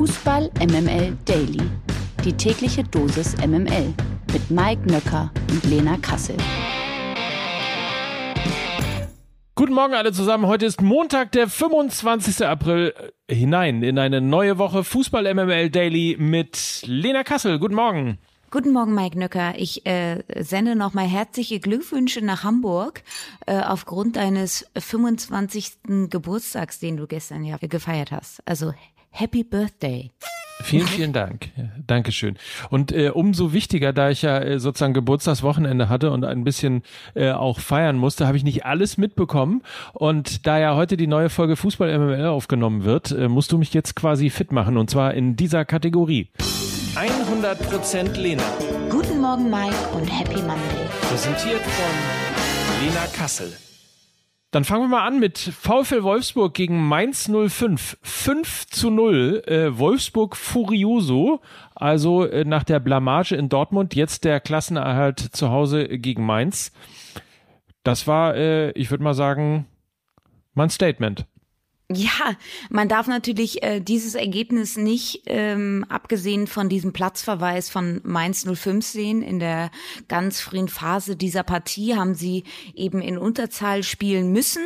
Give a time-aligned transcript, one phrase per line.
[0.00, 1.60] Fußball MML Daily.
[2.24, 3.92] Die tägliche Dosis MML
[4.32, 6.38] mit Mike Nöcker und Lena Kassel.
[9.54, 10.46] Guten Morgen alle zusammen.
[10.46, 12.46] Heute ist Montag, der 25.
[12.46, 12.94] April.
[13.30, 17.58] Hinein in eine neue Woche Fußball MML Daily mit Lena Kassel.
[17.58, 18.16] Guten Morgen.
[18.50, 19.52] Guten Morgen, Mike Nöcker.
[19.58, 23.02] Ich äh, sende nochmal herzliche Glückwünsche nach Hamburg
[23.44, 25.72] äh, aufgrund deines 25.
[26.08, 28.40] Geburtstags, den du gestern ja gefeiert hast.
[28.46, 28.72] Also
[29.10, 30.10] Happy Birthday.
[30.62, 31.48] Vielen, vielen Dank.
[31.56, 32.36] Ja, Dankeschön.
[32.68, 36.82] Und äh, umso wichtiger, da ich ja äh, sozusagen Geburtstagswochenende hatte und ein bisschen
[37.14, 39.62] äh, auch feiern musste, habe ich nicht alles mitbekommen.
[39.94, 43.72] Und da ja heute die neue Folge Fußball MML aufgenommen wird, äh, musst du mich
[43.72, 46.28] jetzt quasi fit machen und zwar in dieser Kategorie.
[46.94, 48.42] 100% Lena.
[48.90, 50.86] Guten Morgen, Mike, und Happy Monday.
[51.08, 53.52] Präsentiert von Lena Kassel.
[54.50, 57.98] Dann fangen wir mal an mit VfL Wolfsburg gegen Mainz 05.
[58.02, 59.42] 5 zu 0.
[59.46, 61.40] Äh, Wolfsburg furioso.
[61.76, 66.72] Also äh, nach der Blamage in Dortmund jetzt der Klassenerhalt zu Hause gegen Mainz.
[67.84, 69.66] Das war, äh, ich würde mal sagen,
[70.54, 71.26] mein Statement.
[71.92, 72.36] Ja,
[72.68, 78.86] man darf natürlich äh, dieses Ergebnis nicht, ähm, abgesehen von diesem Platzverweis von Mainz 05
[78.86, 79.22] sehen.
[79.22, 79.72] In der
[80.06, 82.44] ganz frühen Phase dieser Partie haben sie
[82.76, 84.62] eben in Unterzahl spielen müssen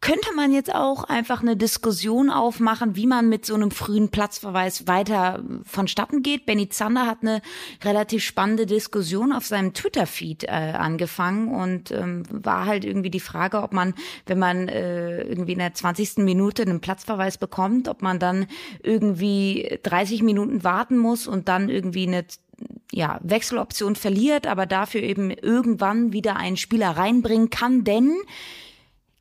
[0.00, 4.86] könnte man jetzt auch einfach eine Diskussion aufmachen, wie man mit so einem frühen Platzverweis
[4.86, 6.44] weiter vonstatten geht.
[6.46, 7.40] Benny Zander hat eine
[7.82, 13.62] relativ spannende Diskussion auf seinem Twitter-Feed äh, angefangen und ähm, war halt irgendwie die Frage,
[13.62, 13.94] ob man,
[14.26, 16.18] wenn man äh, irgendwie in der 20.
[16.18, 18.46] Minute einen Platzverweis bekommt, ob man dann
[18.82, 22.24] irgendwie 30 Minuten warten muss und dann irgendwie eine
[22.92, 28.16] ja, Wechseloption verliert, aber dafür eben irgendwann wieder einen Spieler reinbringen kann, denn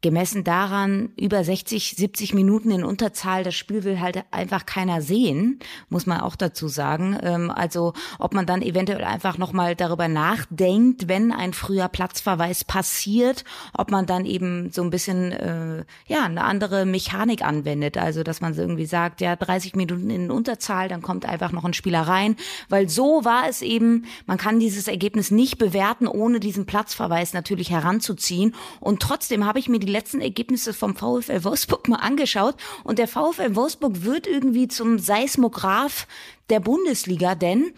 [0.05, 5.57] gemessen daran, über 60, 70 Minuten in Unterzahl, das Spiel will halt einfach keiner sehen,
[5.89, 7.17] muss man auch dazu sagen.
[7.23, 13.45] Ähm, also ob man dann eventuell einfach nochmal darüber nachdenkt, wenn ein früher Platzverweis passiert,
[13.73, 17.97] ob man dann eben so ein bisschen äh, ja eine andere Mechanik anwendet.
[17.97, 21.73] Also dass man irgendwie sagt, ja 30 Minuten in Unterzahl, dann kommt einfach noch ein
[21.73, 22.35] Spieler rein,
[22.69, 24.05] weil so war es eben.
[24.27, 28.53] Man kann dieses Ergebnis nicht bewerten, ohne diesen Platzverweis natürlich heranzuziehen.
[28.79, 32.55] Und trotzdem habe ich mir die letzten Ergebnisse vom VfL Wolfsburg mal angeschaut.
[32.83, 36.07] Und der VfL Wolfsburg wird irgendwie zum Seismograph
[36.49, 37.73] der Bundesliga, denn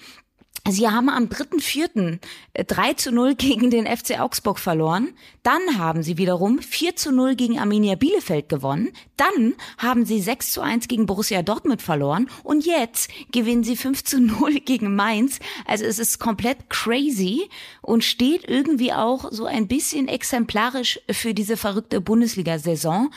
[0.69, 2.19] Sie haben am 3.4.
[2.53, 5.13] 3 äh, zu 0 gegen den FC Augsburg verloren.
[5.43, 8.89] Dann haben sie wiederum 4 zu 0 gegen Arminia Bielefeld gewonnen.
[9.15, 12.29] Dann haben sie 6 zu 1 gegen Borussia Dortmund verloren.
[12.43, 15.39] Und jetzt gewinnen sie 5 zu 0 gegen Mainz.
[15.65, 17.49] Also es ist komplett crazy
[17.81, 23.11] und steht irgendwie auch so ein bisschen exemplarisch für diese verrückte Bundesliga-Saison.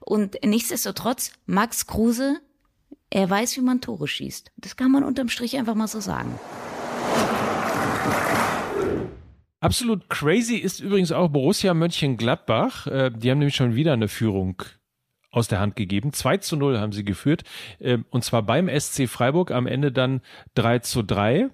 [0.00, 2.40] Und nichtsdestotrotz, Max Kruse,
[3.10, 4.50] er weiß, wie man Tore schießt.
[4.56, 6.38] Das kann man unterm Strich einfach mal so sagen.
[9.66, 12.86] Absolut crazy ist übrigens auch Borussia Mönchengladbach.
[12.86, 14.62] Äh, die haben nämlich schon wieder eine Führung
[15.32, 16.12] aus der Hand gegeben.
[16.12, 17.42] 2 zu 0 haben sie geführt.
[17.80, 20.20] Äh, und zwar beim SC Freiburg am Ende dann
[20.54, 21.50] 3 zu 3.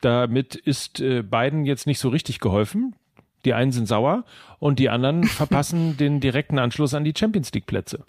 [0.00, 2.96] Damit ist äh, beiden jetzt nicht so richtig geholfen.
[3.44, 4.24] Die einen sind sauer
[4.58, 8.06] und die anderen verpassen den direkten Anschluss an die Champions League Plätze.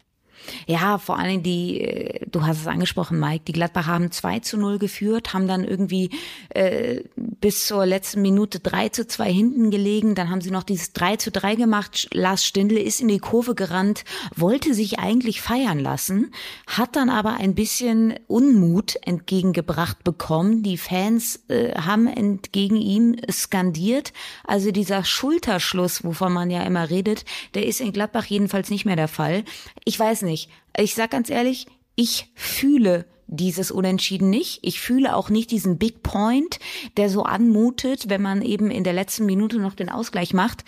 [0.68, 4.40] Ja, vor allen Dingen die, äh, du hast es angesprochen, Mike, die Gladbach haben 2
[4.40, 6.10] zu 0 geführt, haben dann irgendwie
[6.50, 10.94] äh, bis zur letzten Minute 3 zu 2 hinten gelegen, dann haben sie noch dieses
[10.94, 14.04] 3 zu 3 gemacht, Lars Stindl ist in die Kurve gerannt,
[14.36, 16.32] wollte sich eigentlich feiern lassen,
[16.66, 24.14] hat dann aber ein bisschen Unmut entgegengebracht bekommen, die Fans äh, haben entgegen ihm skandiert,
[24.46, 28.96] also dieser Schulterschluss, wovon man ja immer redet, der ist in Gladbach jedenfalls nicht mehr
[28.96, 29.44] der Fall.
[29.84, 30.50] Ich weiß nicht, nicht.
[30.78, 31.66] Ich sag ganz ehrlich,
[31.96, 34.60] ich fühle dieses Unentschieden nicht.
[34.62, 36.60] Ich fühle auch nicht diesen Big Point,
[36.96, 40.64] der so anmutet, wenn man eben in der letzten Minute noch den Ausgleich macht.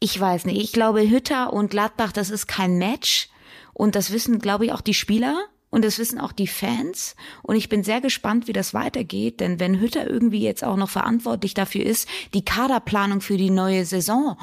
[0.00, 0.60] Ich weiß nicht.
[0.62, 3.28] Ich glaube, Hütter und Gladbach, das ist kein Match.
[3.74, 5.46] Und das wissen, glaube ich, auch die Spieler.
[5.68, 7.14] Und das wissen auch die Fans.
[7.42, 9.40] Und ich bin sehr gespannt, wie das weitergeht.
[9.40, 13.84] Denn wenn Hütter irgendwie jetzt auch noch verantwortlich dafür ist, die Kaderplanung für die neue
[13.84, 14.36] Saison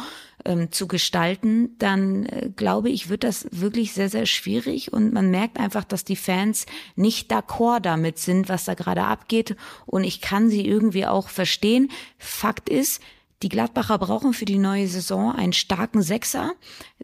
[0.47, 4.93] ähm, zu gestalten, dann äh, glaube ich, wird das wirklich sehr, sehr schwierig.
[4.93, 6.65] Und man merkt einfach, dass die Fans
[6.95, 9.55] nicht d'accord damit sind, was da gerade abgeht.
[9.85, 11.91] Und ich kann sie irgendwie auch verstehen.
[12.17, 13.01] Fakt ist,
[13.43, 16.53] die Gladbacher brauchen für die neue Saison einen starken Sechser.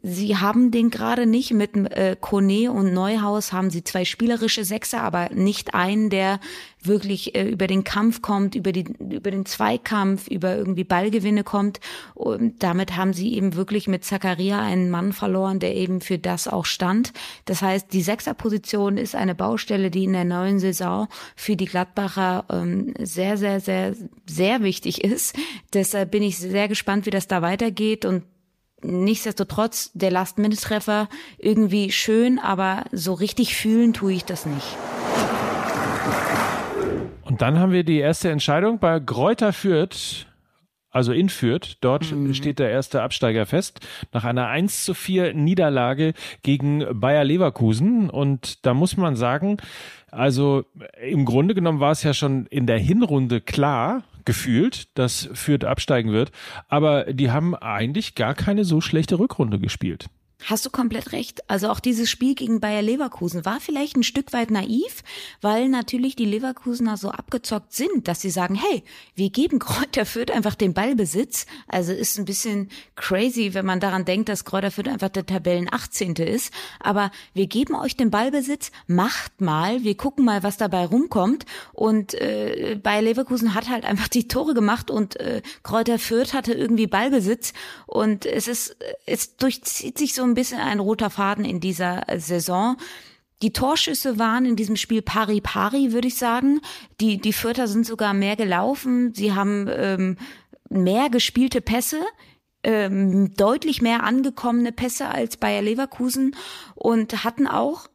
[0.02, 1.52] Sie haben den gerade nicht.
[1.52, 6.40] Mit äh, Kone und Neuhaus haben sie zwei spielerische Sechser, aber nicht einen, der
[6.86, 11.80] wirklich äh, über den Kampf kommt, über, die, über den Zweikampf, über irgendwie Ballgewinne kommt.
[12.14, 16.48] Und damit haben sie eben wirklich mit Zakaria einen Mann verloren, der eben für das
[16.48, 17.14] auch stand.
[17.46, 22.46] Das heißt, die Sechserposition ist eine Baustelle, die in der neuen Saison für die Gladbacher
[22.50, 23.96] ähm, sehr, sehr, sehr,
[24.28, 25.36] sehr wichtig ist.
[25.74, 28.24] Deshalb bin ich sehr gespannt, wie das da weitergeht und
[28.84, 34.78] nichtsdestotrotz der Last-Minute-Treffer irgendwie schön, aber so richtig fühlen tue ich das nicht.
[37.34, 40.28] Und dann haben wir die erste Entscheidung bei Gräuter Fürth.
[40.92, 42.36] Also in Fürth, dort mhm.
[42.36, 43.80] steht der erste Absteiger fest,
[44.12, 46.14] nach einer 1 zu 4 Niederlage
[46.44, 48.12] gegen Bayer Leverkusen.
[48.12, 49.58] Und da muss man sagen,
[50.12, 50.66] also
[51.02, 56.12] im Grunde genommen war es ja schon in der Hinrunde klar, gefühlt, dass Fürth absteigen
[56.12, 56.32] wird.
[56.68, 60.06] Aber die haben eigentlich gar keine so schlechte Rückrunde gespielt.
[60.46, 61.50] Hast du komplett recht.
[61.50, 65.04] Also auch dieses Spiel gegen Bayer Leverkusen war vielleicht ein Stück weit naiv,
[65.42, 68.84] weil natürlich die Leverkusener so abgezockt sind, dass sie sagen, hey,
[69.16, 71.46] wir geben Kräuter Fürth einfach den Ballbesitz.
[71.68, 75.70] Also ist ein bisschen crazy, wenn man daran denkt, dass Kräuter Fürth einfach der Tabellen
[75.72, 76.16] 18.
[76.16, 76.54] ist.
[76.80, 81.46] Aber wir geben euch den Ballbesitz, macht mal, wir gucken mal, was dabei rumkommt.
[81.72, 86.54] Und äh, Bayer Leverkusen hat halt einfach die Tore gemacht und äh, Kräuter Fürth hatte
[86.54, 87.54] irgendwie Ballbesitz.
[87.88, 88.76] Und es ist,
[89.06, 92.78] es durchzieht sich so ein ein bisschen ein roter Faden in dieser Saison.
[93.42, 96.62] Die Torschüsse waren in diesem Spiel pari pari, würde ich sagen.
[97.00, 99.14] Die, die Fürther sind sogar mehr gelaufen.
[99.14, 100.18] Sie haben ähm,
[100.70, 102.00] mehr gespielte Pässe,
[102.64, 106.36] ähm, deutlich mehr angekommene Pässe als Bayer Leverkusen
[106.76, 107.88] und hatten auch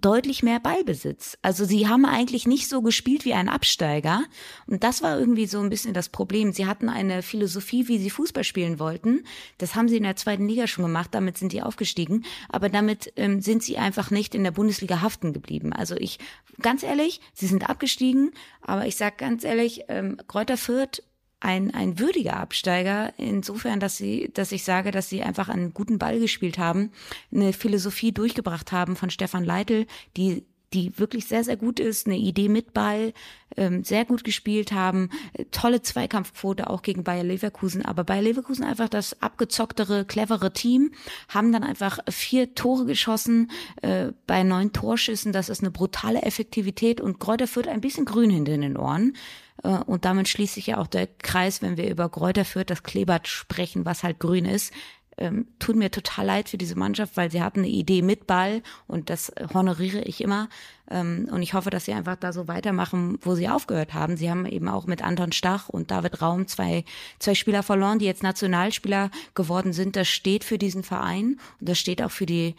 [0.00, 1.38] deutlich mehr Ballbesitz.
[1.42, 4.22] Also sie haben eigentlich nicht so gespielt wie ein Absteiger.
[4.66, 6.52] Und das war irgendwie so ein bisschen das Problem.
[6.52, 9.24] Sie hatten eine Philosophie, wie sie Fußball spielen wollten.
[9.58, 11.10] Das haben sie in der zweiten Liga schon gemacht.
[11.12, 12.24] Damit sind sie aufgestiegen.
[12.48, 15.72] Aber damit ähm, sind sie einfach nicht in der Bundesliga haften geblieben.
[15.72, 16.18] Also ich,
[16.60, 18.32] ganz ehrlich, sie sind abgestiegen.
[18.60, 21.02] Aber ich sag ganz ehrlich, ähm, Kräuter Fürth
[21.40, 25.98] ein, ein würdiger Absteiger, insofern, dass sie, dass ich sage, dass sie einfach einen guten
[25.98, 26.90] Ball gespielt haben,
[27.32, 29.86] eine Philosophie durchgebracht haben von Stefan Leitl,
[30.16, 33.12] die die wirklich sehr, sehr gut ist, eine Idee mit Ball,
[33.56, 35.08] ähm, sehr gut gespielt haben,
[35.50, 40.92] tolle Zweikampfquote auch gegen Bayer Leverkusen, aber Bayer Leverkusen einfach das abgezocktere, clevere Team,
[41.28, 43.50] haben dann einfach vier Tore geschossen
[43.82, 48.30] äh, bei neun Torschüssen, das ist eine brutale Effektivität und Kräuter führt ein bisschen grün
[48.30, 49.14] hinter den Ohren.
[49.62, 52.82] Äh, und damit schließt sich ja auch der Kreis, wenn wir über Kräuter führt, das
[52.82, 54.72] Klebert sprechen, was halt grün ist.
[55.20, 58.62] Ähm, tut mir total leid für diese Mannschaft, weil sie hatten eine Idee mit Ball
[58.86, 60.48] und das honoriere ich immer.
[60.88, 64.16] Ähm, und ich hoffe, dass sie einfach da so weitermachen, wo sie aufgehört haben.
[64.16, 66.84] Sie haben eben auch mit Anton Stach und David Raum zwei,
[67.18, 69.96] zwei Spieler verloren, die jetzt Nationalspieler geworden sind.
[69.96, 72.54] Das steht für diesen Verein und das steht auch für die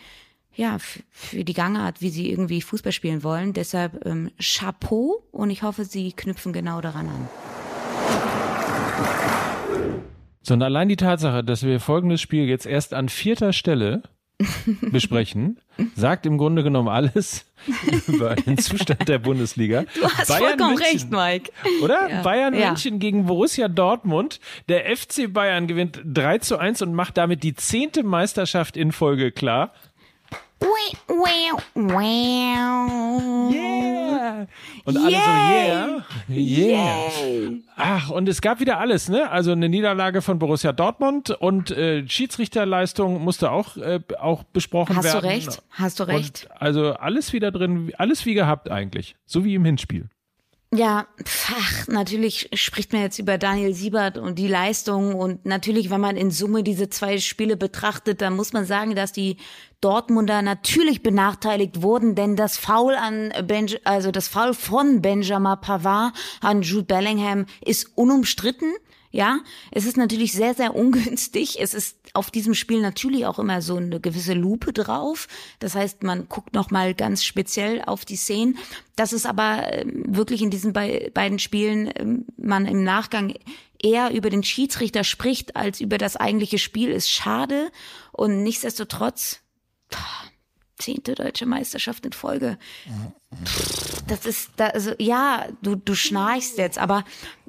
[0.56, 0.78] ja,
[1.12, 3.54] für die Gangart, wie sie irgendwie Fußball spielen wollen.
[3.54, 7.30] Deshalb ähm, Chapeau und ich hoffe, sie knüpfen genau daran an.
[10.42, 14.04] So, und allein die Tatsache, dass wir folgendes Spiel jetzt erst an vierter Stelle
[14.92, 15.60] besprechen,
[15.96, 17.46] sagt im Grunde genommen alles
[18.08, 19.84] über den Zustand der Bundesliga.
[19.94, 21.52] Du hast Bayern vollkommen München, recht, Mike.
[21.84, 22.10] Oder?
[22.10, 22.22] Ja.
[22.22, 22.68] Bayern ja.
[22.68, 24.40] München gegen Borussia Dortmund.
[24.70, 29.32] Der FC Bayern gewinnt 3 zu 1 und macht damit die zehnte Meisterschaft in Folge
[29.32, 29.74] klar.
[33.52, 34.48] Yeah.
[34.86, 36.06] Und alle yeah.
[36.28, 37.10] so, yeah.
[37.10, 37.52] Yeah.
[37.76, 39.30] Ach, und es gab wieder alles, ne?
[39.30, 45.06] Also eine Niederlage von Borussia Dortmund und äh, Schiedsrichterleistung musste auch, äh, auch besprochen Hast
[45.06, 45.16] werden.
[45.16, 46.48] Hast du recht, hast du recht.
[46.50, 49.16] Und also alles wieder drin, alles wie gehabt eigentlich.
[49.26, 50.10] So wie im Hinspiel.
[50.72, 51.08] Ja,
[51.48, 56.16] ach, natürlich spricht man jetzt über Daniel Siebert und die Leistung und natürlich, wenn man
[56.16, 59.38] in Summe diese zwei Spiele betrachtet, dann muss man sagen, dass die
[59.82, 66.14] Dortmunder natürlich benachteiligt wurden, denn das Foul an Benj also das Foul von Benjamin Pavard
[66.40, 68.72] an Jude Bellingham ist unumstritten.
[69.10, 69.40] Ja,
[69.72, 71.60] es ist natürlich sehr, sehr ungünstig.
[71.60, 75.28] Es ist auf diesem Spiel natürlich auch immer so eine gewisse Lupe drauf.
[75.60, 78.58] Das heißt, man guckt nochmal ganz speziell auf die Szenen.
[78.96, 83.34] Dass es aber ähm, wirklich in diesen beiden Spielen ähm, man im Nachgang
[83.82, 87.72] eher über den Schiedsrichter spricht als über das eigentliche Spiel, ist schade.
[88.12, 89.42] Und nichtsdestotrotz,
[90.80, 92.58] zehnte deutsche Meisterschaft in Folge.
[94.08, 97.04] Das ist, da, also ja, du, du schnarchst jetzt, aber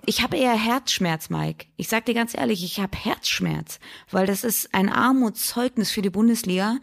[0.06, 1.66] ich habe eher Herzschmerz, Mike.
[1.76, 6.10] Ich sag dir ganz ehrlich, ich habe Herzschmerz, weil das ist ein Armutszeugnis für die
[6.10, 6.78] Bundesliga.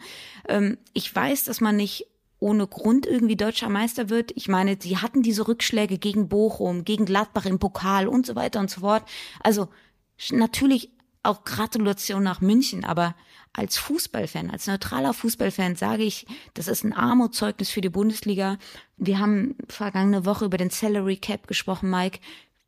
[0.48, 2.06] Ähm, ich weiß, dass man nicht
[2.40, 4.30] ohne Grund irgendwie deutscher Meister wird.
[4.36, 8.60] Ich meine, sie hatten diese Rückschläge gegen Bochum, gegen Gladbach im Pokal und so weiter
[8.60, 9.04] und so fort.
[9.40, 9.68] Also
[10.30, 10.90] natürlich
[11.22, 13.14] auch Gratulation nach München, aber
[13.52, 18.58] als Fußballfan, als neutraler Fußballfan sage ich, das ist ein Armutszeugnis für die Bundesliga.
[18.96, 22.20] Wir haben vergangene Woche über den Salary Cap gesprochen, Mike.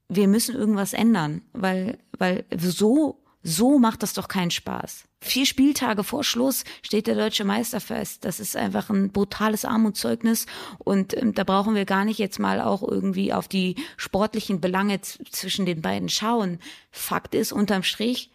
[0.09, 5.05] Wir müssen irgendwas ändern, weil, weil so, so macht das doch keinen Spaß.
[5.23, 8.25] Vier Spieltage vor Schluss steht der deutsche Meister fest.
[8.25, 10.47] Das ist einfach ein brutales Armutszeugnis
[10.79, 15.01] und ähm, da brauchen wir gar nicht jetzt mal auch irgendwie auf die sportlichen Belange
[15.03, 16.59] zwischen den beiden schauen.
[16.91, 18.31] Fakt ist unterm Strich,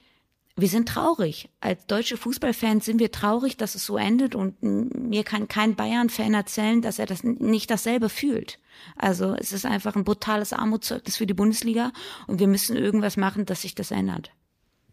[0.58, 1.50] wir sind traurig.
[1.60, 6.34] Als deutsche Fußballfans sind wir traurig, dass es so endet und mir kann kein Bayern-Fan
[6.34, 8.60] erzählen, dass er das nicht dasselbe fühlt.
[8.96, 11.92] Also es ist einfach ein brutales Armutszeugnis für die Bundesliga
[12.28, 14.32] und wir müssen irgendwas machen, dass sich das ändert.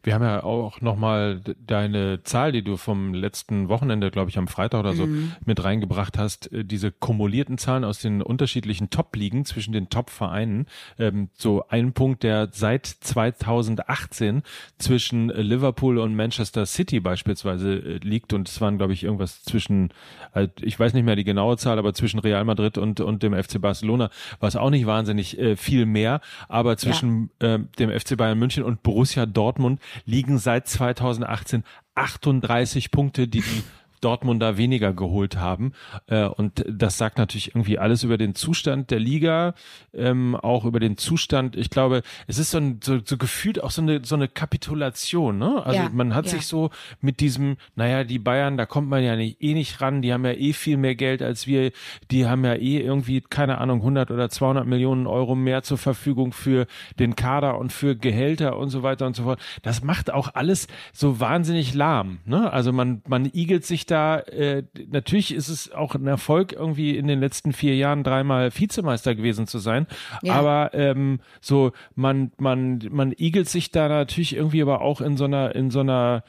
[0.02, 4.48] Wir haben ja auch nochmal deine Zahl, die du vom letzten Wochenende, glaube ich, am
[4.48, 5.32] Freitag oder so mhm.
[5.44, 10.66] mit reingebracht hast, äh, diese kumulierten Zahlen aus den unterschiedlichen Top-Ligen zwischen den Top-Vereinen.
[10.98, 14.42] Ähm, so ein Punkt, der seit 2018
[14.78, 19.90] zwischen Liverpool und Manchester City beispielsweise äh, liegt und es waren, glaube ich, irgendwas zwischen,
[20.34, 23.34] äh, ich weiß nicht mehr die genaue Zahl, aber zwischen Real Madrid und, und dem
[23.34, 27.54] FC Barcelona war es auch nicht wahnsinnig äh, viel mehr, aber zwischen ja.
[27.54, 33.62] äh, dem FC Bayern München und Borussia Dortmund liegen seit 2018 38 Punkte, die die
[34.02, 35.72] Dortmunder weniger geholt haben.
[36.06, 39.54] Äh, und das sagt natürlich irgendwie alles über den Zustand der Liga,
[39.94, 41.56] ähm, auch über den Zustand.
[41.56, 45.38] Ich glaube, es ist so, ein, so, so gefühlt auch so eine, so eine Kapitulation.
[45.38, 45.64] Ne?
[45.64, 46.32] Also ja, man hat ja.
[46.32, 50.02] sich so mit diesem, naja, die Bayern, da kommt man ja nicht, eh nicht ran,
[50.02, 51.72] die haben ja eh viel mehr Geld als wir,
[52.10, 56.32] die haben ja eh irgendwie, keine Ahnung, 100 oder 200 Millionen Euro mehr zur Verfügung
[56.32, 56.66] für
[56.98, 59.40] den Kader und für Gehälter und so weiter und so fort.
[59.62, 62.18] Das macht auch alles so wahnsinnig lahm.
[62.24, 62.52] Ne?
[62.52, 63.91] Also man, man igelt sich da,
[64.28, 69.14] äh, natürlich ist es auch ein Erfolg, irgendwie in den letzten vier Jahren dreimal Vizemeister
[69.14, 69.86] gewesen zu sein.
[70.22, 70.34] Ja.
[70.34, 75.24] Aber ähm, so, man, man, man igelt sich da natürlich irgendwie aber auch in so
[75.24, 76.24] einer, in so einer,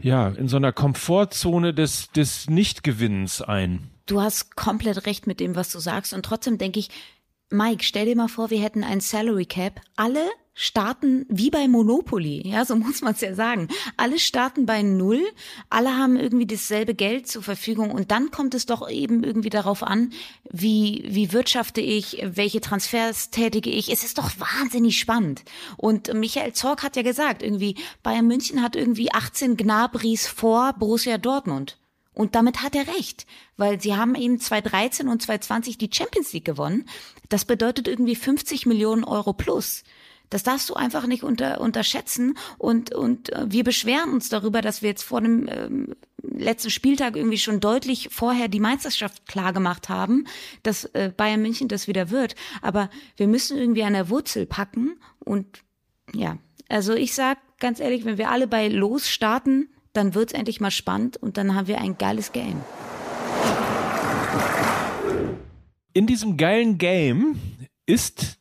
[0.00, 3.90] ja, in so einer Komfortzone des, des Nichtgewinnens ein.
[4.06, 6.14] Du hast komplett recht mit dem, was du sagst.
[6.14, 6.88] Und trotzdem denke ich,
[7.50, 9.80] Mike, stell dir mal vor, wir hätten ein Salary Cap.
[9.96, 10.28] Alle
[10.60, 13.68] starten wie bei Monopoly, ja, so muss man es ja sagen.
[13.96, 15.22] Alle starten bei Null,
[15.70, 19.84] alle haben irgendwie dasselbe Geld zur Verfügung und dann kommt es doch eben irgendwie darauf
[19.84, 20.10] an,
[20.50, 23.88] wie, wie wirtschafte ich, welche Transfers tätige ich.
[23.92, 25.44] Es ist doch wahnsinnig spannend.
[25.76, 31.18] Und Michael Zorg hat ja gesagt, irgendwie, Bayern München hat irgendwie 18 Gnabris vor Borussia
[31.18, 31.78] Dortmund.
[32.14, 36.44] Und damit hat er recht, weil sie haben eben 2013 und 2020 die Champions League
[36.44, 36.88] gewonnen.
[37.28, 39.84] Das bedeutet irgendwie 50 Millionen Euro plus.
[40.30, 42.36] Das darfst du einfach nicht unter, unterschätzen.
[42.58, 47.16] Und, und äh, wir beschweren uns darüber, dass wir jetzt vor dem ähm, letzten Spieltag
[47.16, 50.26] irgendwie schon deutlich vorher die Meisterschaft klar gemacht haben,
[50.62, 52.34] dass äh, Bayern München das wieder wird.
[52.62, 54.98] Aber wir müssen irgendwie an der Wurzel packen.
[55.18, 55.46] Und
[56.12, 60.60] ja, also ich sag ganz ehrlich, wenn wir alle bei Los starten, dann wird's endlich
[60.60, 62.60] mal spannend und dann haben wir ein geiles Game.
[65.92, 67.40] In diesem geilen Game
[67.86, 68.38] ist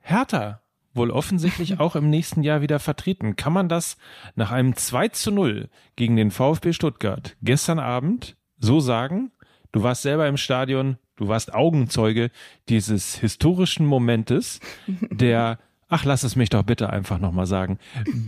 [0.00, 0.62] Hertha
[0.96, 3.36] wohl offensichtlich auch im nächsten Jahr wieder vertreten.
[3.36, 3.96] Kann man das
[4.34, 9.30] nach einem 2 zu 0 gegen den VfB Stuttgart gestern Abend so sagen?
[9.72, 12.30] Du warst selber im Stadion, du warst Augenzeuge
[12.68, 14.60] dieses historischen Momentes,
[15.10, 17.78] der, ach, lass es mich doch bitte einfach nochmal sagen,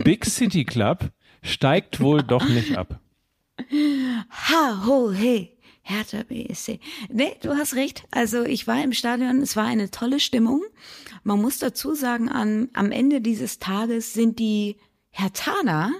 [0.03, 1.11] Big City Club
[1.41, 2.99] steigt wohl doch nicht ab.
[3.69, 5.55] Ha, ho, hey.
[5.89, 6.79] Hertha BSC.
[7.11, 8.03] Nee, du hast recht.
[8.11, 10.61] Also ich war im Stadion, es war eine tolle Stimmung.
[11.23, 14.77] Man muss dazu sagen, an, am Ende dieses Tages sind die
[15.11, 15.91] Hertaner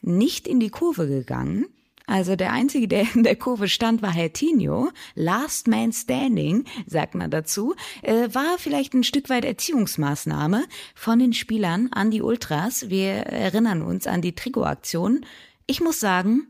[0.00, 1.66] nicht in die Kurve gegangen.
[2.06, 4.90] Also der Einzige, der in der Kurve stand, war Herr Tino.
[5.14, 7.74] Last Man Standing, sagt man dazu.
[8.02, 12.90] Äh, war vielleicht ein Stück weit Erziehungsmaßnahme von den Spielern an die Ultras.
[12.90, 15.24] Wir erinnern uns an die Trikotaktion.
[15.66, 16.48] Ich muss sagen,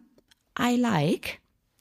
[0.58, 1.38] I like.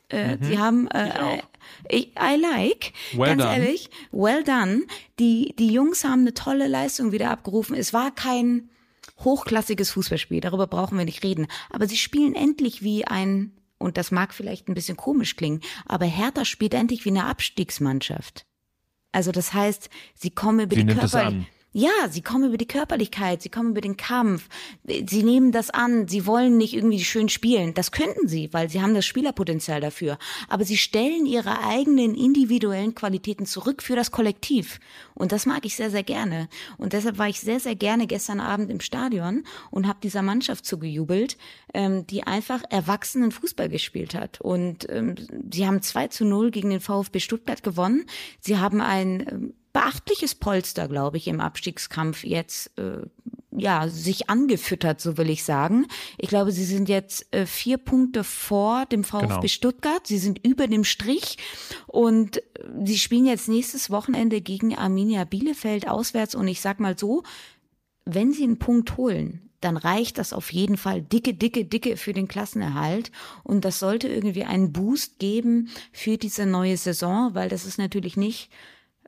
[0.10, 0.44] Äh, mhm.
[0.44, 1.42] Sie haben äh,
[1.90, 3.58] ich, I like, well ganz done.
[3.58, 4.84] ehrlich, well done.
[5.20, 7.76] Die, die Jungs haben eine tolle Leistung wieder abgerufen.
[7.76, 8.70] Es war kein
[9.20, 11.48] hochklassiges Fußballspiel, darüber brauchen wir nicht reden.
[11.70, 16.06] Aber sie spielen endlich wie ein, und das mag vielleicht ein bisschen komisch klingen, aber
[16.06, 18.46] Hertha spielt endlich wie eine Abstiegsmannschaft.
[19.12, 21.34] Also das heißt, sie kommen über sie die Körper.
[21.74, 24.50] Ja, sie kommen über die Körperlichkeit, sie kommen über den Kampf,
[24.84, 27.74] sie nehmen das an, sie wollen nicht irgendwie schön spielen.
[27.74, 30.18] Das könnten sie, weil sie haben das Spielerpotenzial dafür.
[30.50, 34.82] Aber sie stellen ihre eigenen individuellen Qualitäten zurück für das Kollektiv.
[35.14, 36.50] Und das mag ich sehr, sehr gerne.
[36.78, 40.66] Und deshalb war ich sehr, sehr gerne gestern Abend im Stadion und habe dieser Mannschaft
[40.66, 41.38] zugejubelt,
[41.74, 44.42] ähm, die einfach erwachsenen Fußball gespielt hat.
[44.42, 45.16] Und ähm,
[45.50, 48.08] sie haben 2 zu 0 gegen den VfB Stuttgart gewonnen.
[48.42, 53.02] Sie haben ein ähm, beachtliches Polster, glaube ich, im Abstiegskampf jetzt äh,
[53.52, 55.86] ja, sich angefüttert, so will ich sagen.
[56.18, 59.48] Ich glaube, sie sind jetzt äh, vier Punkte vor dem VfB genau.
[59.48, 60.08] Stuttgart.
[60.08, 61.38] Sie sind über dem Strich
[61.88, 62.42] und äh,
[62.84, 66.34] sie spielen jetzt nächstes Wochenende gegen Arminia Bielefeld auswärts.
[66.34, 67.24] Und ich sag mal so,
[68.06, 72.14] wenn sie einen Punkt holen, dann reicht das auf jeden Fall dicke, dicke, dicke für
[72.14, 73.12] den Klassenerhalt.
[73.44, 78.18] Und das sollte irgendwie einen Boost geben für diese neue Saison, weil das ist natürlich
[78.18, 78.50] nicht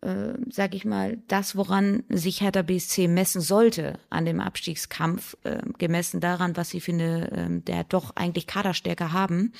[0.03, 5.59] äh, sag ich mal, das, woran sich Hertha BSC messen sollte an dem Abstiegskampf, äh,
[5.77, 9.53] gemessen daran, was sie eine, äh, der doch eigentlich Kaderstärke haben.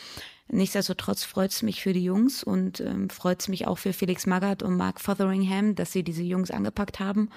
[0.50, 4.26] Nichtsdestotrotz freut es mich für die Jungs und ähm, freut es mich auch für Felix
[4.26, 7.30] Magath und Mark Fotheringham, dass sie diese Jungs angepackt haben.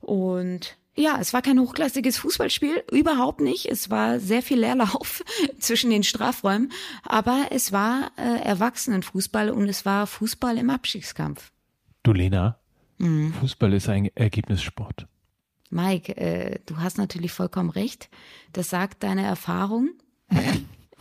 [0.00, 3.66] Und ja, es war kein hochklassiges Fußballspiel, überhaupt nicht.
[3.66, 5.22] Es war sehr viel Leerlauf
[5.58, 6.72] zwischen den Strafräumen,
[7.04, 11.52] aber es war äh, Erwachsenenfußball und es war Fußball im Abstiegskampf.
[12.02, 12.58] Du Lena,
[12.98, 13.32] mhm.
[13.34, 15.06] Fußball ist ein Ergebnissport.
[15.70, 18.08] Mike, äh, du hast natürlich vollkommen recht.
[18.52, 19.90] Das sagt deine Erfahrung.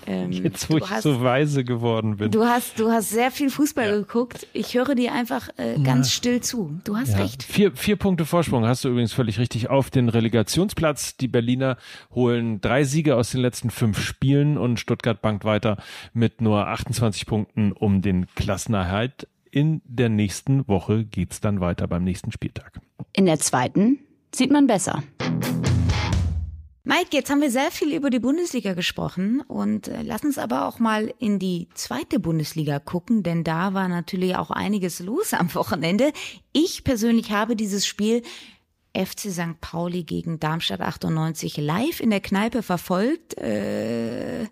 [0.07, 2.31] Ähm, Jetzt, wo ich hast, so weise geworden bin.
[2.31, 3.95] Du hast, du hast sehr viel Fußball ja.
[3.97, 4.47] geguckt.
[4.53, 6.11] Ich höre dir einfach äh, ganz ja.
[6.17, 6.79] still zu.
[6.83, 7.17] Du hast ja.
[7.17, 7.43] recht.
[7.43, 11.17] Vier, vier Punkte Vorsprung hast du übrigens völlig richtig auf den Relegationsplatz.
[11.17, 11.77] Die Berliner
[12.11, 15.77] holen drei Siege aus den letzten fünf Spielen und Stuttgart bankt weiter
[16.13, 22.03] mit nur 28 Punkten um den Klassenerhalt in der nächsten Woche geht's dann weiter beim
[22.03, 22.79] nächsten Spieltag.
[23.13, 23.99] In der zweiten
[24.33, 25.03] sieht man besser.
[26.83, 30.67] Mike, jetzt haben wir sehr viel über die Bundesliga gesprochen und äh, lass uns aber
[30.67, 35.53] auch mal in die zweite Bundesliga gucken, denn da war natürlich auch einiges los am
[35.53, 36.11] Wochenende.
[36.51, 38.23] Ich persönlich habe dieses Spiel
[38.95, 39.61] FC St.
[39.61, 43.37] Pauli gegen Darmstadt 98 live in der Kneipe verfolgt.
[43.37, 44.47] Äh,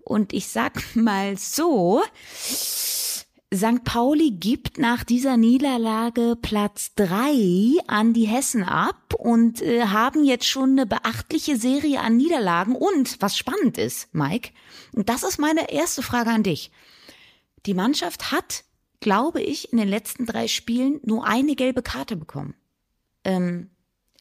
[0.00, 2.02] und ich sag mal so,
[3.54, 3.84] St.
[3.84, 10.46] Pauli gibt nach dieser Niederlage Platz drei an die Hessen ab und äh, haben jetzt
[10.46, 12.74] schon eine beachtliche Serie an Niederlagen.
[12.74, 14.52] Und was spannend ist, Mike,
[14.94, 16.70] und das ist meine erste Frage an dich.
[17.66, 18.64] Die Mannschaft hat,
[19.00, 22.54] glaube ich, in den letzten drei Spielen nur eine gelbe Karte bekommen.
[23.24, 23.70] Ähm,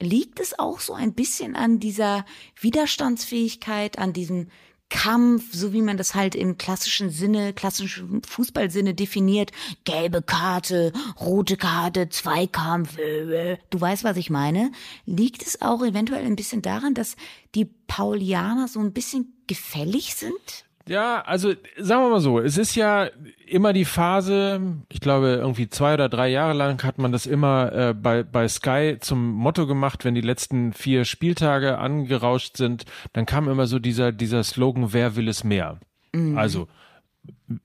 [0.01, 2.25] liegt es auch so ein bisschen an dieser
[2.59, 4.49] Widerstandsfähigkeit, an diesem
[4.91, 9.51] Kampf, so wie man das halt im klassischen Sinne, klassischen Fußballsinne definiert.
[9.85, 12.97] Gelbe Karte, rote Karte, Zweikampf.
[12.97, 13.57] Äh, äh.
[13.69, 14.71] Du weißt, was ich meine.
[15.05, 17.15] Liegt es auch eventuell ein bisschen daran, dass
[17.55, 20.65] die Paulianer so ein bisschen gefällig sind?
[20.91, 23.09] Ja, also sagen wir mal so, es ist ja
[23.47, 27.71] immer die Phase, ich glaube irgendwie zwei oder drei Jahre lang hat man das immer
[27.71, 33.25] äh, bei, bei Sky zum Motto gemacht, wenn die letzten vier Spieltage angerauscht sind, dann
[33.25, 35.79] kam immer so dieser, dieser Slogan, wer will es mehr?
[36.11, 36.37] Mhm.
[36.37, 36.67] Also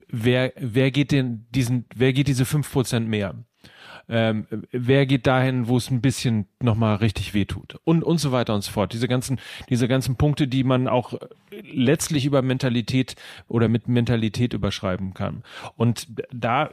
[0.07, 3.35] wer, wer geht den, diesen, wer geht diese fünf Prozent mehr?
[4.09, 8.55] Ähm, wer geht dahin, wo es ein bisschen nochmal richtig wehtut und, und so weiter
[8.55, 8.93] und so fort.
[8.93, 11.13] Diese ganzen, diese ganzen Punkte, die man auch
[11.51, 13.15] letztlich über Mentalität
[13.47, 15.43] oder mit Mentalität überschreiben kann.
[15.75, 16.71] Und da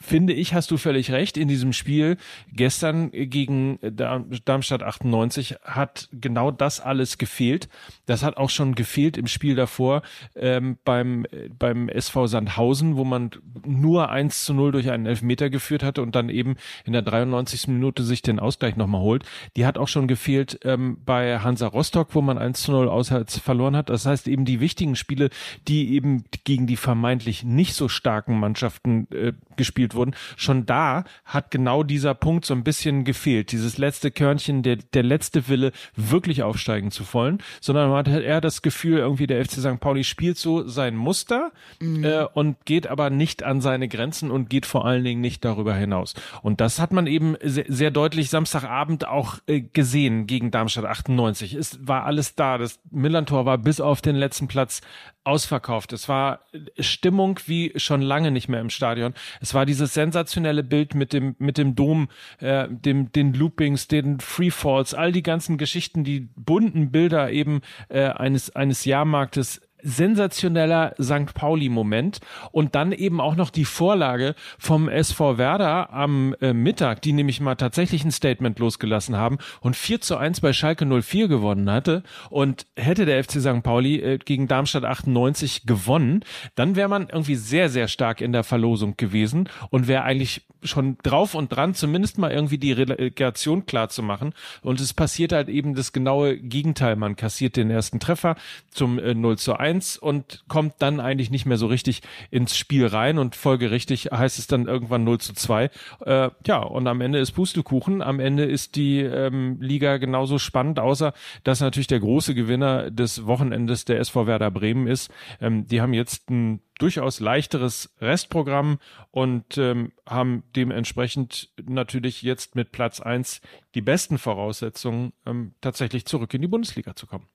[0.00, 2.16] finde ich, hast du völlig recht, in diesem Spiel
[2.52, 7.68] gestern gegen Darmstadt 98 hat genau das alles gefehlt.
[8.06, 10.02] Das hat auch schon gefehlt im Spiel davor
[10.34, 11.26] ähm, beim,
[11.58, 13.30] beim SV Sandhausen, wo man
[13.64, 16.43] nur 1 zu 0 durch einen Elfmeter geführt hatte und dann eben
[16.84, 17.68] in der 93.
[17.68, 19.24] Minute sich den Ausgleich nochmal holt.
[19.56, 23.38] Die hat auch schon gefehlt ähm, bei Hansa Rostock, wo man 1 zu 0 auswärts
[23.38, 23.88] verloren hat.
[23.88, 25.30] Das heißt eben die wichtigen Spiele,
[25.68, 31.50] die eben gegen die vermeintlich nicht so starken Mannschaften äh, gespielt wurden, schon da hat
[31.50, 33.52] genau dieser Punkt so ein bisschen gefehlt.
[33.52, 38.40] Dieses letzte Körnchen, der, der letzte Wille, wirklich aufsteigen zu wollen, sondern man hat eher
[38.40, 39.80] das Gefühl, irgendwie der FC St.
[39.80, 42.04] Pauli spielt so sein Muster mhm.
[42.04, 45.74] äh, und geht aber nicht an seine Grenzen und geht vor allen Dingen nicht darüber
[45.74, 46.14] hinaus.
[46.42, 51.54] Und das hat man eben sehr, sehr deutlich Samstagabend auch äh, gesehen gegen Darmstadt 98.
[51.54, 52.58] Es war alles da.
[52.58, 54.80] Das Millantor war bis auf den letzten Platz
[55.24, 55.92] ausverkauft.
[55.92, 56.40] Es war
[56.78, 59.14] Stimmung wie schon lange nicht mehr im Stadion.
[59.40, 62.08] Es war dieses sensationelle Bild mit dem mit dem Dom,
[62.40, 68.04] äh, dem den Loopings, den Freefalls, all die ganzen Geschichten, die bunten Bilder eben äh,
[68.04, 71.34] eines eines Jahrmarktes sensationeller St.
[71.34, 72.20] Pauli-Moment
[72.50, 77.40] und dann eben auch noch die Vorlage vom SV Werder am äh, Mittag, die nämlich
[77.40, 82.02] mal tatsächlich ein Statement losgelassen haben und 4 zu 1 bei Schalke 04 gewonnen hatte
[82.30, 83.62] und hätte der FC St.
[83.62, 88.44] Pauli äh, gegen Darmstadt 98 gewonnen, dann wäre man irgendwie sehr, sehr stark in der
[88.44, 93.90] Verlosung gewesen und wäre eigentlich schon drauf und dran, zumindest mal irgendwie die Relegation klar
[93.90, 94.32] zu machen.
[94.62, 96.96] Und es passiert halt eben das genaue Gegenteil.
[96.96, 98.36] Man kassiert den ersten Treffer
[98.70, 102.56] zum äh, 0 zu 1 1 und kommt dann eigentlich nicht mehr so richtig ins
[102.56, 105.70] Spiel rein und folgerichtig heißt es dann irgendwann 0 zu 2.
[106.04, 108.02] Äh, ja, und am Ende ist Pustekuchen.
[108.02, 113.26] Am Ende ist die ähm, Liga genauso spannend, außer dass natürlich der große Gewinner des
[113.26, 115.10] Wochenendes der SV Werder Bremen ist.
[115.40, 118.78] Ähm, die haben jetzt ein durchaus leichteres Restprogramm
[119.10, 123.40] und ähm, haben dementsprechend natürlich jetzt mit Platz eins
[123.74, 127.28] die besten Voraussetzungen, ähm, tatsächlich zurück in die Bundesliga zu kommen.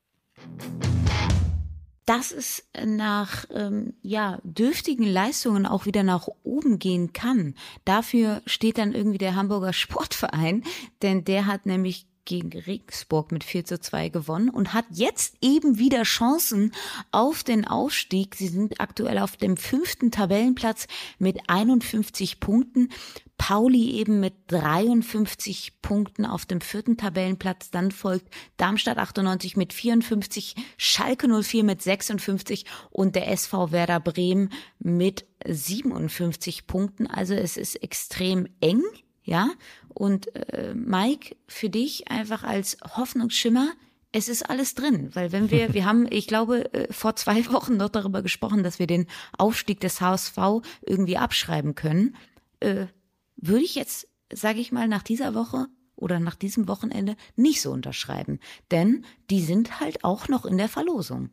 [2.09, 7.53] Dass es nach ähm, ja, dürftigen Leistungen auch wieder nach oben gehen kann,
[7.85, 10.63] dafür steht dann irgendwie der Hamburger Sportverein,
[11.03, 15.79] denn der hat nämlich gegen Regensburg mit 4 zu 2 gewonnen und hat jetzt eben
[15.79, 16.73] wieder Chancen
[17.11, 18.35] auf den Aufstieg.
[18.35, 20.87] Sie sind aktuell auf dem fünften Tabellenplatz
[21.17, 22.89] mit 51 Punkten.
[23.39, 27.71] Pauli eben mit 53 Punkten auf dem vierten Tabellenplatz.
[27.71, 34.51] Dann folgt Darmstadt 98 mit 54, Schalke 04 mit 56 und der SV Werder Bremen
[34.77, 37.07] mit 57 Punkten.
[37.07, 38.83] Also es ist extrem eng
[39.29, 39.51] ja.
[39.89, 43.71] Und äh, Mike, für dich einfach als Hoffnungsschimmer,
[44.11, 47.77] es ist alles drin, weil wenn wir, wir haben, ich glaube, äh, vor zwei Wochen
[47.77, 49.05] noch darüber gesprochen, dass wir den
[49.37, 50.37] Aufstieg des HSV
[50.81, 52.15] irgendwie abschreiben können,
[52.59, 52.87] äh,
[53.37, 55.67] würde ich jetzt, sage ich mal, nach dieser Woche
[55.99, 58.39] oder nach diesem Wochenende nicht so unterschreiben.
[58.71, 61.29] Denn die sind halt auch noch in der Verlosung.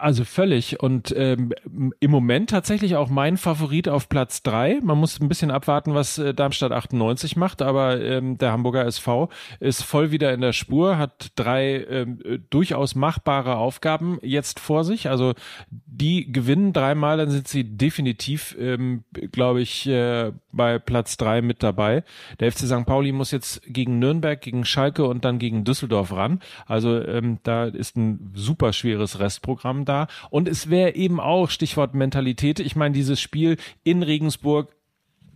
[0.00, 0.80] Also völlig.
[0.80, 1.52] Und ähm,
[2.00, 4.80] im Moment tatsächlich auch mein Favorit auf Platz drei.
[4.82, 9.28] Man muss ein bisschen abwarten, was äh, Darmstadt 98 macht, aber ähm, der Hamburger SV
[9.60, 12.18] ist voll wieder in der Spur, hat drei ähm,
[12.50, 15.08] durchaus machbare Aufgaben jetzt vor sich.
[15.08, 15.34] Also
[15.70, 21.62] die gewinnen dreimal, dann sind sie definitiv, ähm, glaube ich, äh, bei Platz drei mit
[21.62, 22.04] dabei.
[22.40, 22.86] Der FC St.
[22.86, 26.40] Pauli muss jetzt gegen Nürnberg, gegen Schalke und dann gegen Düsseldorf ran.
[26.66, 30.06] Also ähm, da ist ein super schweres Restprogramm da.
[30.30, 34.74] Und es wäre eben auch, Stichwort Mentalität, ich meine, dieses Spiel in Regensburg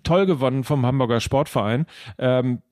[0.02, 1.86] toll gewonnen vom Hamburger Sportverein.
[2.18, 2.62] Ähm,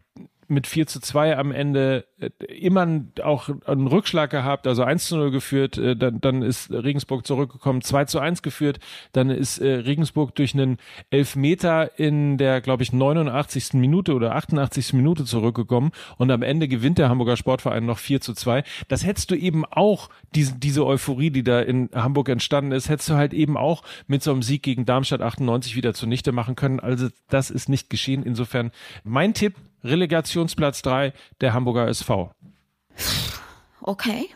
[0.50, 5.16] mit 4 zu 2 am Ende äh, immer auch einen Rückschlag gehabt, also 1 zu
[5.16, 8.80] 0 geführt, äh, dann, dann ist Regensburg zurückgekommen, 2 zu 1 geführt,
[9.12, 10.78] dann ist äh, Regensburg durch einen
[11.10, 13.74] Elfmeter in der, glaube ich, 89.
[13.74, 14.92] Minute oder 88.
[14.92, 18.64] Minute zurückgekommen und am Ende gewinnt der Hamburger Sportverein noch 4 zu 2.
[18.88, 23.08] Das hättest du eben auch, diese, diese Euphorie, die da in Hamburg entstanden ist, hättest
[23.10, 26.80] du halt eben auch mit so einem Sieg gegen Darmstadt 98 wieder zunichte machen können.
[26.80, 28.22] Also das ist nicht geschehen.
[28.24, 28.72] Insofern
[29.04, 32.32] mein Tipp, Relegationsplatz 3 der Hamburger SV.
[33.80, 34.28] Okay.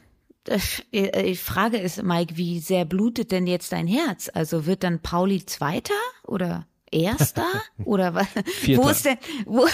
[0.93, 4.31] Die Frage ist, Mike, wie sehr blutet denn jetzt dein Herz?
[4.33, 7.47] Also wird dann Pauli Zweiter oder Erster
[7.85, 8.29] oder was?
[8.61, 8.83] Vierter.
[8.85, 9.19] Wo ist denn?
[9.47, 9.67] Wo,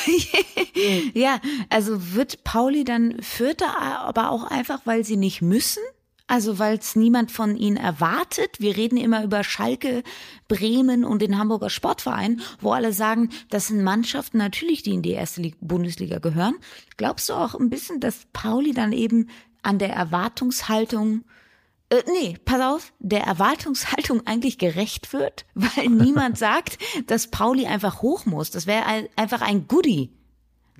[1.15, 5.83] ja, also wird Pauli dann Vierter, aber auch einfach, weil sie nicht müssen?
[6.31, 8.61] Also weil es niemand von ihnen erwartet.
[8.61, 10.05] Wir reden immer über Schalke,
[10.47, 15.11] Bremen und den Hamburger Sportverein, wo alle sagen, das sind Mannschaften natürlich, die in die
[15.11, 16.55] erste Bundesliga gehören.
[16.97, 19.29] Glaubst du auch ein bisschen, dass Pauli dann eben
[19.63, 21.25] an der Erwartungshaltung
[21.89, 28.03] äh, nee, pass auf, der Erwartungshaltung eigentlich gerecht wird, weil niemand sagt, dass Pauli einfach
[28.03, 28.53] hoch muss.
[28.53, 30.13] Das wäre einfach ein Goodie.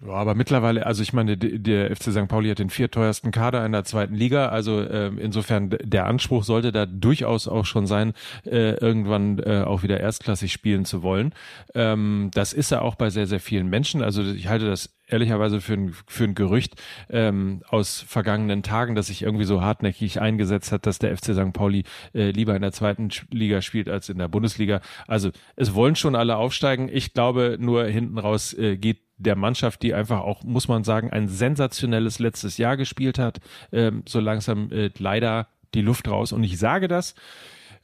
[0.07, 2.27] Ja, aber mittlerweile, also ich meine, der FC St.
[2.27, 6.73] Pauli hat den vierteuersten Kader in der zweiten Liga, also äh, insofern der Anspruch sollte
[6.73, 8.15] da durchaus auch schon sein,
[8.47, 11.35] äh, irgendwann äh, auch wieder erstklassig spielen zu wollen.
[11.75, 14.03] Ähm, das ist ja auch bei sehr, sehr vielen Menschen.
[14.03, 16.75] Also ich halte das ehrlicherweise für ein, für ein Gerücht
[17.09, 21.53] ähm, aus vergangenen Tagen, dass sich irgendwie so hartnäckig eingesetzt hat, dass der FC St.
[21.53, 24.81] Pauli äh, lieber in der zweiten Liga spielt als in der Bundesliga.
[25.07, 26.89] Also es wollen schon alle aufsteigen.
[26.93, 31.11] Ich glaube, nur hinten raus äh, geht der Mannschaft, die einfach auch, muss man sagen,
[31.11, 36.33] ein sensationelles letztes Jahr gespielt hat, ähm, so langsam äh, leider die Luft raus.
[36.33, 37.15] Und ich sage das,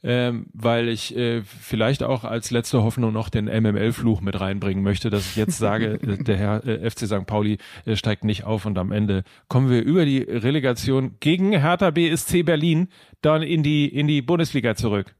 [0.03, 5.09] ähm, weil ich äh, vielleicht auch als letzte Hoffnung noch den MML-Fluch mit reinbringen möchte,
[5.09, 7.25] dass ich jetzt sage, äh, der Herr äh, FC St.
[7.25, 11.91] Pauli äh, steigt nicht auf und am Ende kommen wir über die Relegation gegen Hertha
[11.91, 12.89] BSC Berlin
[13.21, 15.15] dann in die, in die Bundesliga zurück.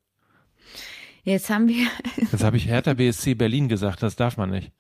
[1.24, 1.88] Jetzt haben wir.
[2.32, 4.72] Jetzt habe ich Hertha BSC Berlin gesagt, das darf man nicht.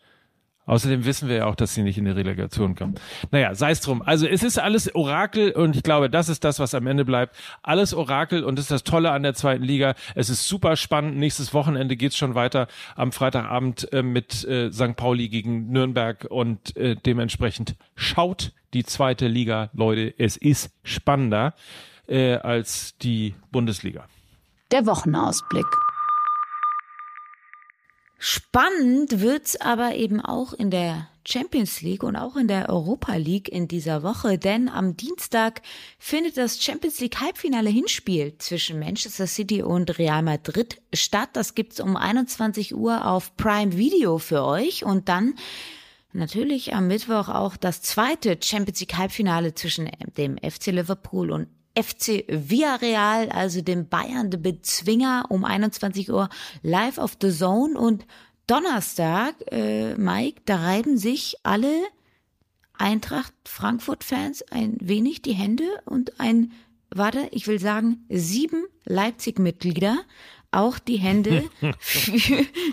[0.67, 2.95] Außerdem wissen wir ja auch, dass sie nicht in die Relegation kommen.
[3.31, 4.01] Naja, sei es drum.
[4.01, 7.35] Also es ist alles Orakel und ich glaube, das ist das, was am Ende bleibt.
[7.63, 9.95] Alles Orakel und das ist das Tolle an der zweiten Liga.
[10.13, 11.17] Es ist super spannend.
[11.17, 14.97] Nächstes Wochenende geht's schon weiter am Freitagabend äh, mit äh, St.
[14.97, 20.13] Pauli gegen Nürnberg und äh, dementsprechend schaut die zweite Liga, Leute.
[20.17, 21.53] Es ist spannender
[22.07, 24.05] äh, als die Bundesliga.
[24.71, 25.65] Der Wochenausblick.
[28.19, 33.49] Spannend wird's aber eben auch in der Champions League und auch in der Europa League
[33.49, 35.61] in dieser Woche, denn am Dienstag
[35.99, 41.29] findet das Champions League Halbfinale Hinspiel zwischen Manchester City und Real Madrid statt.
[41.33, 45.35] Das gibt's um 21 Uhr auf Prime Video für euch und dann
[46.13, 52.25] natürlich am Mittwoch auch das zweite Champions League Halbfinale zwischen dem FC Liverpool und FC
[52.27, 56.29] Villarreal, also dem Bayern de Bezwinger um 21 Uhr
[56.63, 58.05] live auf The Zone und
[58.47, 61.83] Donnerstag, äh, Mike, da reiben sich alle
[62.73, 66.51] Eintracht Frankfurt-Fans ein wenig die Hände und ein,
[66.89, 69.97] warte, ich will sagen, sieben Leipzig-Mitglieder
[70.51, 71.43] auch die Hände
[71.79, 72.17] für,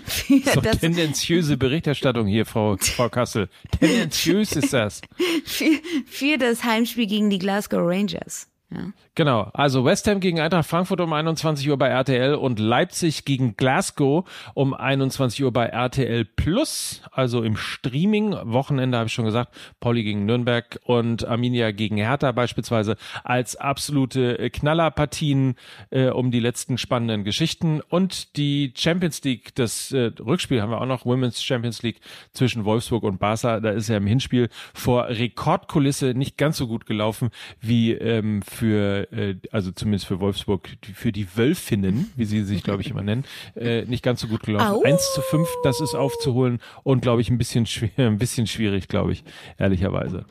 [0.05, 3.49] für so das tendenziöse Berichterstattung hier, Frau, Frau Kassel.
[3.79, 5.01] Tendenziös ist das.
[5.45, 8.47] Für, für das Heimspiel gegen die Glasgow Rangers.
[9.13, 13.55] Genau, also West Ham gegen Eintracht Frankfurt um 21 Uhr bei RTL und Leipzig gegen
[13.55, 18.35] Glasgow um 21 Uhr bei RTL Plus, also im Streaming.
[18.43, 24.49] Wochenende habe ich schon gesagt, Pauli gegen Nürnberg und Arminia gegen Hertha beispielsweise als absolute
[24.49, 25.55] Knallerpartien
[25.91, 27.81] äh, um die letzten spannenden Geschichten.
[27.81, 32.01] Und die Champions League, das äh, Rückspiel haben wir auch noch, Women's Champions League
[32.33, 33.59] zwischen Wolfsburg und Barca.
[33.59, 37.29] Da ist ja im Hinspiel vor Rekordkulisse nicht ganz so gut gelaufen
[37.61, 42.81] wie ähm, für äh, also zumindest für Wolfsburg, für die Wölfinnen, wie sie sich, glaube
[42.81, 44.75] ich, immer nennen, äh, nicht ganz so gut gelaufen.
[44.75, 44.83] Au.
[44.83, 48.87] 1 zu 5, das ist aufzuholen und, glaube ich, ein bisschen, schwer, ein bisschen schwierig,
[48.87, 49.23] glaube ich,
[49.57, 50.25] ehrlicherweise.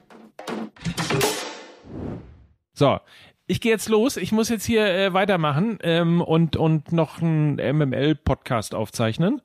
[2.72, 2.98] So,
[3.46, 4.16] ich gehe jetzt los.
[4.16, 9.42] Ich muss jetzt hier äh, weitermachen ähm, und, und noch einen MML-Podcast aufzeichnen.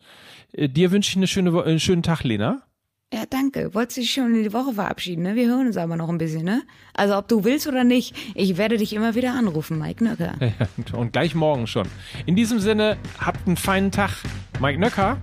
[0.54, 2.63] Äh, dir wünsche ich eine schöne, einen schönen Tag, Lena.
[3.12, 3.74] Ja, danke.
[3.74, 5.36] Wolltest dich schon in die Woche verabschieden, ne?
[5.36, 6.62] Wir hören uns aber noch ein bisschen, ne?
[6.93, 10.36] Also ob du willst oder nicht, ich werde dich immer wieder anrufen, Mike Nöcker.
[10.39, 11.88] Ja, und gleich morgen schon.
[12.28, 14.12] In diesem Sinne, habt einen feinen Tag.
[14.60, 15.17] Mike Nöcker.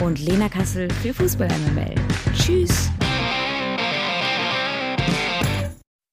[0.00, 1.94] Und Lena Kassel für Fußball MML.
[2.36, 2.90] Tschüss.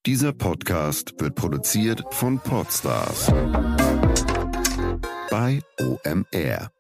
[0.07, 3.31] Dieser Podcast wird produziert von Podstars
[5.29, 6.71] bei OMR.